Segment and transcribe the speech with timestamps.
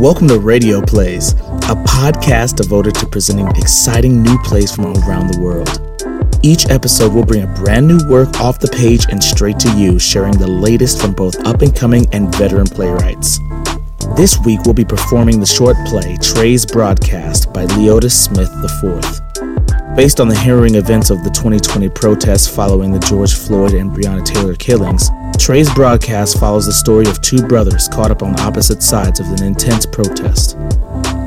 [0.00, 5.38] Welcome to Radio Plays, a podcast devoted to presenting exciting new plays from around the
[5.38, 6.38] world.
[6.42, 9.98] Each episode will bring a brand new work off the page and straight to you,
[9.98, 13.38] sharing the latest from both up and coming and veteran playwrights.
[14.16, 19.49] This week we'll be performing the short play Trey's Broadcast by Leotis Smith IV.
[19.96, 24.24] Based on the harrowing events of the 2020 protests following the George Floyd and Breonna
[24.24, 29.18] Taylor killings, Trey's broadcast follows the story of two brothers caught up on opposite sides
[29.18, 30.56] of an intense protest.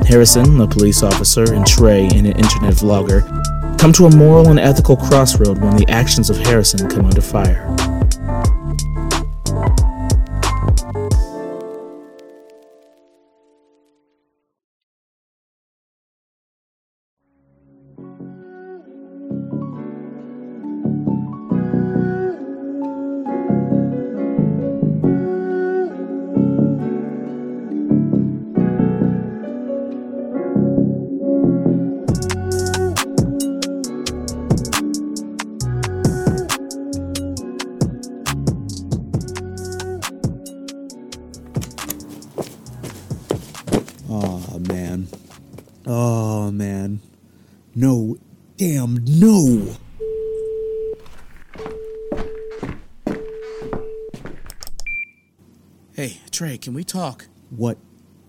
[0.08, 3.22] Harrison, a police officer, and Trey, an internet vlogger,
[3.78, 7.73] come to a moral and ethical crossroad when the actions of Harrison come under fire.
[44.54, 45.08] Oh man.
[45.84, 47.00] Oh man.
[47.74, 48.16] No.
[48.56, 49.74] Damn no.
[55.96, 57.26] Hey, Trey, can we talk?
[57.50, 57.78] What?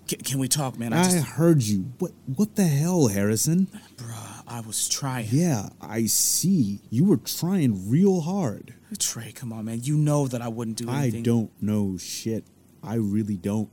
[0.07, 0.93] C- can we talk, man?
[0.93, 1.91] I just heard you.
[1.99, 3.67] What what the hell, Harrison?
[3.95, 5.27] Bruh, I was trying.
[5.29, 6.79] Yeah, I see.
[6.89, 8.73] You were trying real hard.
[8.97, 9.81] Trey, come on, man.
[9.83, 11.21] You know that I wouldn't do anything.
[11.21, 12.45] I don't know shit.
[12.81, 13.69] I really don't.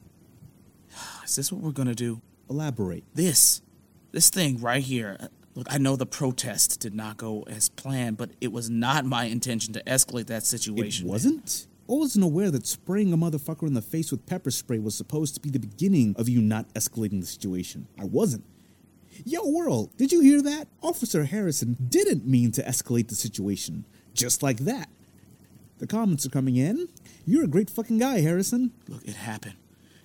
[1.25, 2.21] Is this what we're gonna do?
[2.53, 3.05] Elaborate.
[3.15, 3.63] This,
[4.11, 5.17] this thing right here.
[5.55, 9.25] Look, I know the protest did not go as planned, but it was not my
[9.25, 11.07] intention to escalate that situation.
[11.07, 11.67] It wasn't?
[11.89, 15.35] I wasn't aware that spraying a motherfucker in the face with pepper spray was supposed
[15.35, 17.89] to be the beginning of you not escalating the situation.
[17.99, 18.45] I wasn't.
[19.25, 20.69] Yo, world, did you hear that?
[20.83, 23.87] Officer Harrison didn't mean to escalate the situation.
[24.13, 24.91] Just like that.
[25.79, 26.89] The comments are coming in.
[27.27, 28.73] You're a great fucking guy, Harrison.
[28.89, 29.57] Look, it happened.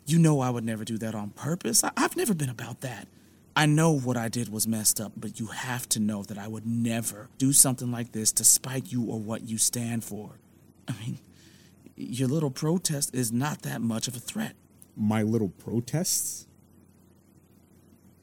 [0.07, 1.83] You know I would never do that on purpose.
[1.83, 3.07] I- I've never been about that.
[3.55, 6.47] I know what I did was messed up, but you have to know that I
[6.47, 10.39] would never do something like this to spite you or what you stand for.
[10.87, 11.19] I mean,
[11.95, 14.55] your little protest is not that much of a threat.
[14.95, 16.47] My little protests?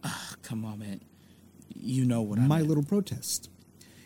[0.02, 1.00] Ah, come on, man.
[1.74, 2.68] You know what I My meant.
[2.68, 3.48] little protest.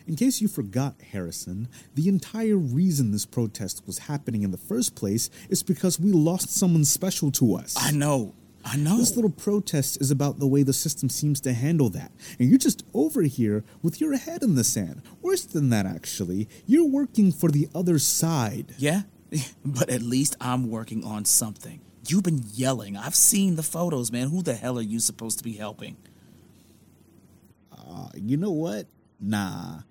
[0.09, 4.95] In case you forgot, Harrison, the entire reason this protest was happening in the first
[4.95, 7.75] place is because we lost someone special to us.
[7.79, 8.33] I know.
[8.65, 8.97] I know.
[8.97, 12.11] This little protest is about the way the system seems to handle that.
[12.39, 15.03] And you're just over here with your head in the sand.
[15.21, 16.49] Worse than that, actually.
[16.65, 18.73] You're working for the other side.
[18.79, 19.03] Yeah,
[19.63, 21.81] but at least I'm working on something.
[22.07, 22.97] You've been yelling.
[22.97, 24.29] I've seen the photos, man.
[24.29, 25.97] Who the hell are you supposed to be helping?
[27.71, 28.87] Uh, you know what?
[29.19, 29.81] Nah.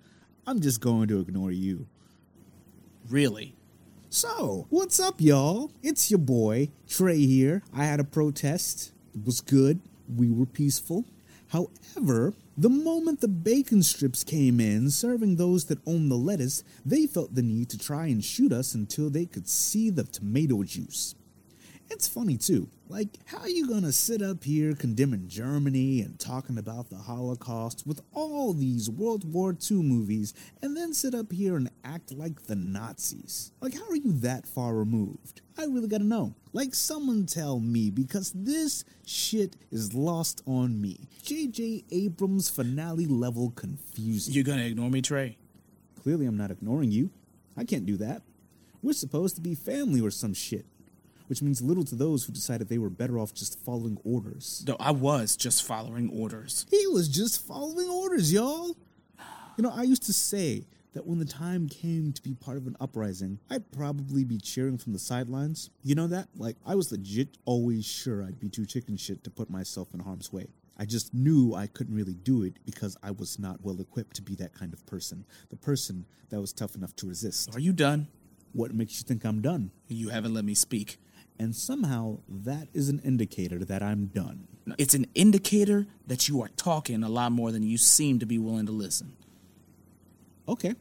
[0.47, 1.87] I'm just going to ignore you.
[3.09, 3.55] Really?
[4.09, 5.71] So, what's up, y'all?
[5.83, 7.61] It's your boy, Trey here.
[7.73, 8.91] I had a protest.
[9.13, 9.81] It was good.
[10.15, 11.05] We were peaceful.
[11.49, 17.05] However, the moment the bacon strips came in, serving those that own the lettuce, they
[17.07, 21.15] felt the need to try and shoot us until they could see the tomato juice.
[21.91, 22.69] It's funny too.
[22.87, 27.85] Like, how are you gonna sit up here condemning Germany and talking about the Holocaust
[27.85, 32.43] with all these World War II movies and then sit up here and act like
[32.43, 33.51] the Nazis?
[33.61, 35.41] Like, how are you that far removed?
[35.57, 36.35] I really gotta know.
[36.53, 41.09] Like, someone tell me because this shit is lost on me.
[41.23, 41.85] J.J.
[41.91, 44.33] Abrams finale level confusing.
[44.33, 45.37] You're gonna ignore me, Trey?
[46.01, 47.11] Clearly, I'm not ignoring you.
[47.57, 48.21] I can't do that.
[48.81, 50.65] We're supposed to be family or some shit.
[51.29, 54.63] Which means little to those who decided they were better off just following orders.
[54.67, 56.65] No, I was just following orders.
[56.71, 58.75] He was just following orders, y'all.
[59.55, 62.65] You know, I used to say that when the time came to be part of
[62.65, 65.69] an uprising, I'd probably be cheering from the sidelines.
[65.83, 66.29] You know that?
[66.35, 69.99] Like, I was legit always sure I'd be too chicken shit to put myself in
[69.99, 70.47] harm's way.
[70.79, 74.23] I just knew I couldn't really do it because I was not well equipped to
[74.23, 75.25] be that kind of person.
[75.49, 77.53] The person that was tough enough to resist.
[77.53, 78.07] Are you done?
[78.53, 79.69] What makes you think I'm done?
[79.89, 80.97] You haven't let me speak.
[81.39, 84.47] And somehow that is an indicator that I'm done.
[84.77, 88.37] It's an indicator that you are talking a lot more than you seem to be
[88.37, 89.15] willing to listen.
[90.47, 90.75] Okay.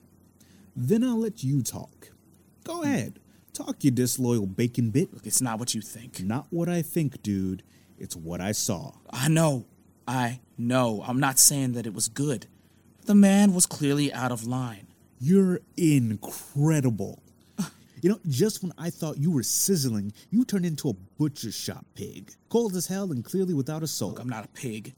[0.75, 2.11] Then I'll let you talk.
[2.65, 2.85] Go hmm.
[2.85, 3.21] ahead.
[3.53, 5.13] Talk, you disloyal bacon bit.
[5.13, 6.23] Look, it's not what you think.
[6.23, 7.63] Not what I think, dude.
[7.99, 8.93] It's what I saw.
[9.11, 9.67] I know.
[10.07, 11.05] I know.
[11.07, 12.47] I'm not saying that it was good.
[13.07, 14.87] The man was clearly out of line.
[15.19, 17.23] You're incredible.
[18.03, 21.85] You know, just when I thought you were sizzling, you turned into a butcher shop
[21.95, 22.33] pig.
[22.49, 24.11] Cold as hell and clearly without a soul.
[24.11, 24.95] Look, I'm not a pig.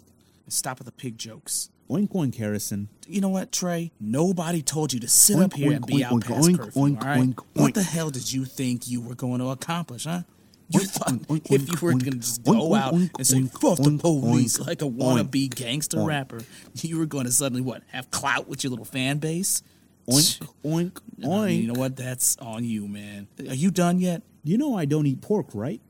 [0.48, 1.70] Stop with the pig jokes.
[1.88, 2.88] Oink oink, Harrison.
[3.08, 3.90] You know what, Trey?
[4.00, 6.58] Nobody told you to sit Oink, up here and be oink, out oink, past oink,
[6.58, 7.20] curfew, oink, all right?
[7.20, 10.22] oink, What the hell did you think you were going to accomplish, huh?
[10.68, 13.10] You Oink, thought oink, if you were going to just oink, go oink, out oink,
[13.18, 16.06] and say, oink, fuck the police oink, like a oink, wannabe gangster oink.
[16.06, 16.40] rapper,
[16.74, 19.62] you were going to suddenly, what, have clout with your little fan base?
[20.08, 21.96] Oink, oink, I mean, you know what?
[21.96, 23.28] That's on you, man.
[23.48, 24.22] Are you done yet?
[24.42, 25.80] You know I don't eat pork, right?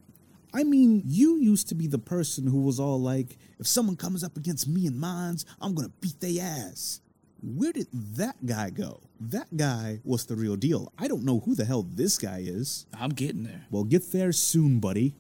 [0.53, 4.25] I mean, you used to be the person who was all like, if someone comes
[4.25, 7.01] up against me and mines, I'm gonna beat their ass.
[7.43, 9.01] Where did that guy go?
[9.21, 10.93] That guy was the real deal.
[10.99, 12.87] I don't know who the hell this guy is.
[12.99, 13.65] I'm getting there.
[13.71, 15.15] Well, get there soon, buddy.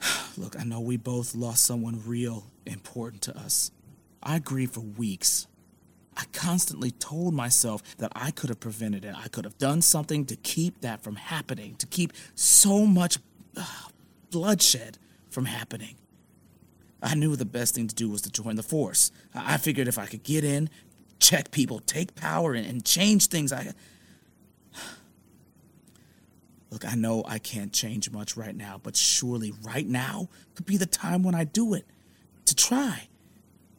[0.38, 3.70] Look, I know we both lost someone real important to us.
[4.22, 5.46] I grieved for weeks.
[6.16, 9.14] I constantly told myself that I could have prevented it.
[9.16, 13.18] I could have done something to keep that from happening, to keep so much
[13.56, 13.64] uh,
[14.30, 14.98] bloodshed
[15.30, 15.96] from happening.
[17.02, 19.10] I knew the best thing to do was to join the force.
[19.34, 20.70] I figured if I could get in,
[21.18, 23.72] check people, take power, and change things, I.
[26.70, 30.76] Look, I know I can't change much right now, but surely right now could be
[30.76, 31.86] the time when I do it.
[32.46, 33.08] To try.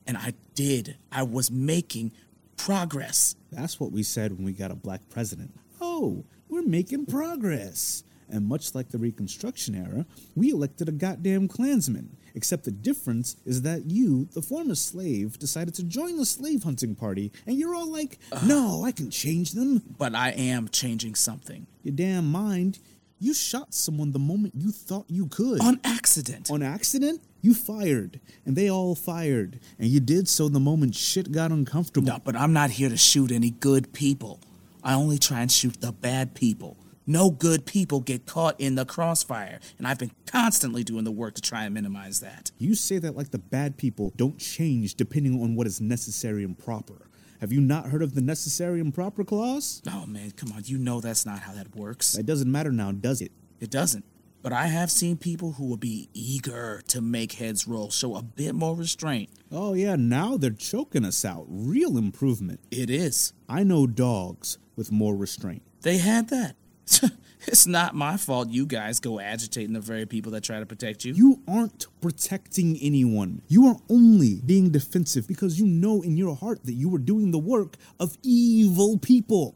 [0.05, 0.97] And I did.
[1.11, 2.11] I was making
[2.57, 3.35] progress.
[3.51, 5.51] That's what we said when we got a black president.
[5.81, 8.03] Oh, we're making progress.
[8.29, 10.05] And much like the Reconstruction era,
[10.35, 12.17] we elected a goddamn Klansman.
[12.35, 16.95] Except the difference is that you, the former slave, decided to join the slave hunting
[16.95, 19.83] party, and you're all like, no, I can change them.
[19.99, 21.67] But I am changing something.
[21.83, 22.79] Your damn mind.
[23.19, 25.61] You shot someone the moment you thought you could.
[25.61, 26.49] On accident.
[26.49, 31.33] On accident, you fired, and they all fired, and you did so the moment shit
[31.33, 32.07] got uncomfortable.
[32.07, 34.39] No, but I'm not here to shoot any good people.
[34.81, 36.77] I only try and shoot the bad people.
[37.05, 41.35] No good people get caught in the crossfire, and I've been constantly doing the work
[41.35, 42.51] to try and minimize that.
[42.59, 46.57] You say that like the bad people don't change depending on what is necessary and
[46.57, 47.09] proper.
[47.41, 49.81] Have you not heard of the necessary and proper clause?
[49.85, 52.17] Oh man, come on, you know that's not how that works.
[52.17, 53.33] It doesn't matter now, does it?
[53.59, 54.05] It doesn't.
[54.43, 58.21] But I have seen people who will be eager to make heads roll, show a
[58.21, 59.29] bit more restraint.
[59.49, 61.45] Oh, yeah, now they're choking us out.
[61.47, 62.59] Real improvement.
[62.69, 63.31] It is.
[63.47, 65.61] I know dogs with more restraint.
[65.81, 66.57] They had that.
[67.47, 71.05] it's not my fault you guys go agitating the very people that try to protect
[71.05, 71.13] you.
[71.13, 73.43] You aren't protecting anyone.
[73.47, 77.31] You are only being defensive because you know in your heart that you are doing
[77.31, 79.55] the work of evil people.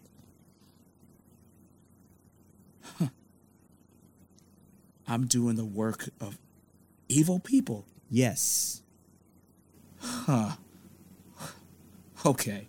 [5.07, 6.37] I'm doing the work of
[7.07, 7.85] evil people.
[8.09, 8.81] Yes.
[9.99, 10.51] Huh.
[12.25, 12.67] Okay.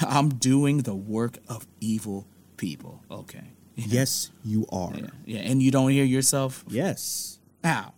[0.00, 2.26] I'm doing the work of evil
[2.56, 3.02] people.
[3.10, 3.44] Okay.
[3.74, 4.92] Yes, you are.
[4.94, 5.06] Yeah.
[5.24, 5.40] Yeah.
[5.40, 6.64] And you don't hear yourself?
[6.68, 7.38] Yes.
[7.64, 7.94] How?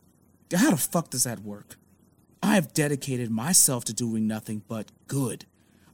[0.55, 1.77] How the fuck does that work?
[2.43, 5.47] I have dedicated myself to doing nothing but good.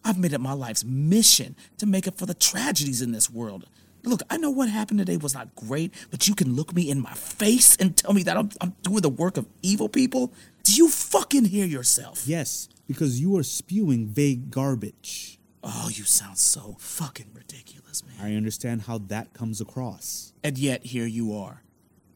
[0.05, 3.67] I've made it my life's mission to make up for the tragedies in this world.
[4.05, 7.01] Look, I know what happened today was not great, but you can look me in
[7.01, 10.33] my face and tell me that I'm, I'm doing the work of evil people?
[10.65, 12.27] Do you fucking hear yourself?
[12.27, 15.39] Yes, because you are spewing vague garbage.
[15.63, 18.17] Oh, you sound so fucking ridiculous, man.
[18.21, 20.33] I understand how that comes across.
[20.43, 21.63] And yet, here you are.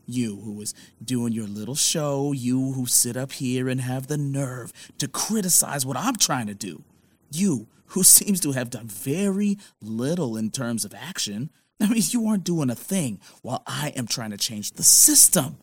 [0.06, 4.18] You who is doing your little show, you who sit up here and have the
[4.18, 6.84] nerve to criticize what I'm trying to do.
[7.30, 11.50] You who seems to have done very little in terms of action.
[11.80, 15.56] I mean, you aren't doing a thing while I am trying to change the system.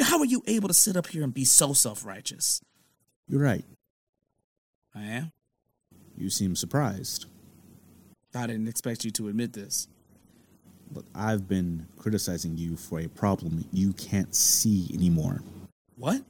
[0.00, 2.60] How are you able to sit up here and be so self righteous?
[3.28, 3.64] You're right.
[4.94, 5.32] I am.
[6.16, 7.26] You seem surprised.
[8.34, 9.88] I didn't expect you to admit this.
[10.92, 15.42] Look, I've been criticizing you for a problem you can't see anymore.
[15.96, 16.22] What?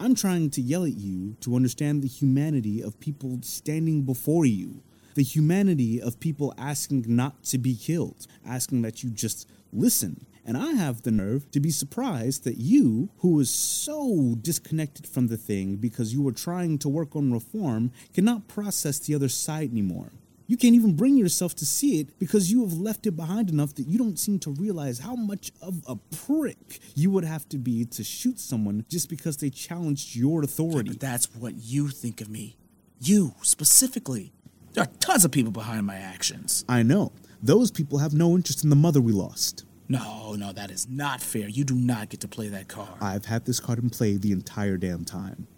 [0.00, 4.82] I'm trying to yell at you to understand the humanity of people standing before you.
[5.18, 10.26] The humanity of people asking not to be killed, asking that you just listen.
[10.44, 15.26] And I have the nerve to be surprised that you, who is so disconnected from
[15.26, 19.72] the thing because you were trying to work on reform, cannot process the other side
[19.72, 20.12] anymore.
[20.46, 23.74] You can't even bring yourself to see it because you have left it behind enough
[23.74, 27.58] that you don't seem to realize how much of a prick you would have to
[27.58, 30.90] be to shoot someone just because they challenged your authority.
[30.90, 32.56] But that's what you think of me.
[33.00, 34.32] You, specifically.
[34.78, 36.64] There are tons of people behind my actions.
[36.68, 37.10] I know.
[37.42, 39.64] Those people have no interest in the mother we lost.
[39.88, 41.48] No, no, that is not fair.
[41.48, 42.90] You do not get to play that card.
[43.00, 45.48] I've had this card in play the entire damn time.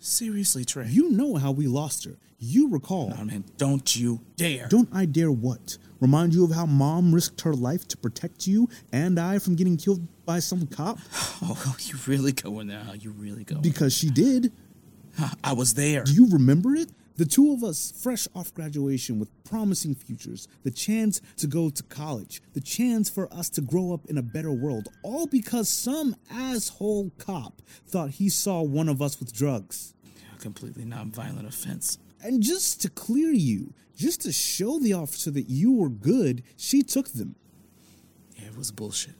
[0.00, 0.88] Seriously, Trey.
[0.88, 2.16] You know how we lost her.
[2.40, 3.10] You recall.
[3.10, 4.66] No, man, don't you dare.
[4.66, 5.78] Don't I dare what?
[6.00, 9.76] Remind you of how mom risked her life to protect you and I from getting
[9.76, 10.98] killed by some cop?
[11.44, 12.84] Oh, oh, you really going there?
[12.98, 13.60] You really go?
[13.60, 14.52] Because she did.
[15.44, 16.02] I was there.
[16.04, 16.90] Do you remember it?
[17.16, 21.82] The two of us, fresh off graduation with promising futures, the chance to go to
[21.84, 26.16] college, the chance for us to grow up in a better world, all because some
[26.30, 29.94] asshole cop thought he saw one of us with drugs.
[30.34, 31.98] A completely non-violent offense.
[32.22, 36.82] And just to clear you, just to show the officer that you were good, she
[36.82, 37.36] took them.
[38.36, 39.14] Yeah, it was bullshit.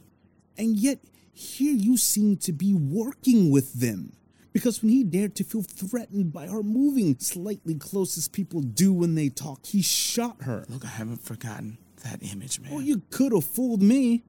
[0.57, 0.99] And yet,
[1.33, 4.13] here you seem to be working with them.
[4.53, 8.93] Because when he dared to feel threatened by her moving slightly close as people do
[8.93, 10.67] when they talk, he shot her.
[10.69, 12.73] Look, I haven't forgotten that image, man.
[12.73, 14.25] Well, you could have fooled me.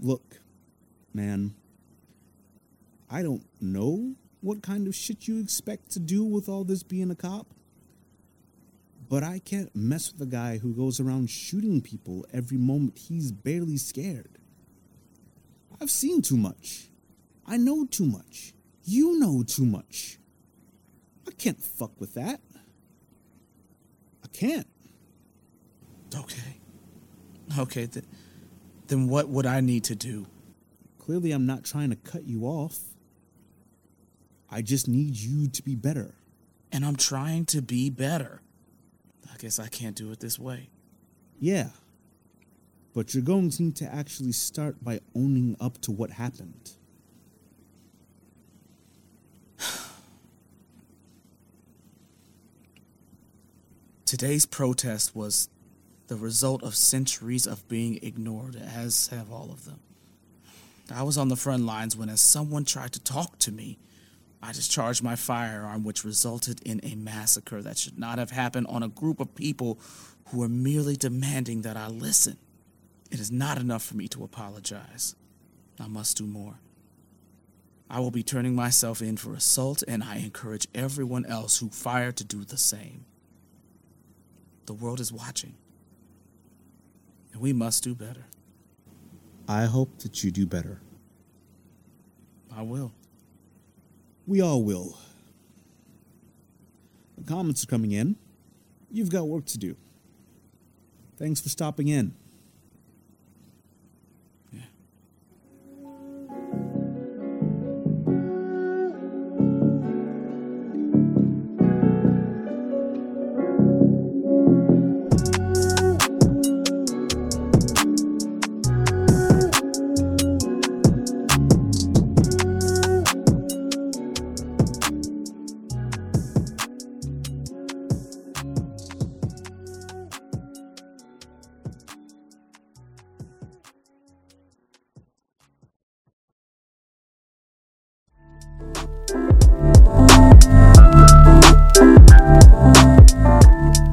[0.00, 0.40] Look,
[1.14, 1.54] man,
[3.08, 7.10] I don't know what kind of shit you expect to do with all this being
[7.10, 7.46] a cop,
[9.08, 13.32] but I can't mess with a guy who goes around shooting people every moment he's
[13.32, 14.38] barely scared.
[15.80, 16.88] I've seen too much.
[17.46, 18.54] I know too much.
[18.84, 20.18] You know too much.
[21.26, 22.40] I can't fuck with that.
[24.24, 24.66] I can't.
[26.14, 26.60] Okay.
[27.58, 28.04] Okay, th-
[28.86, 30.26] then what would I need to do?
[30.98, 32.78] Clearly, I'm not trying to cut you off.
[34.50, 36.14] I just need you to be better.
[36.72, 38.42] And I'm trying to be better.
[39.32, 40.70] I guess I can't do it this way.
[41.38, 41.70] Yeah.
[42.96, 46.70] But you're going to need to actually start by owning up to what happened.
[54.06, 55.50] Today's protest was
[56.06, 59.80] the result of centuries of being ignored, as have all of them.
[60.90, 63.76] I was on the front lines when, as someone tried to talk to me,
[64.42, 68.82] I discharged my firearm, which resulted in a massacre that should not have happened on
[68.82, 69.78] a group of people
[70.28, 72.38] who were merely demanding that I listen.
[73.10, 75.14] It is not enough for me to apologize.
[75.78, 76.54] I must do more.
[77.88, 82.16] I will be turning myself in for assault, and I encourage everyone else who fired
[82.16, 83.04] to do the same.
[84.66, 85.54] The world is watching,
[87.32, 88.26] and we must do better.
[89.48, 90.80] I hope that you do better.
[92.54, 92.92] I will.
[94.26, 94.98] We all will.
[97.16, 98.16] The comments are coming in.
[98.90, 99.76] You've got work to do.
[101.16, 102.14] Thanks for stopping in.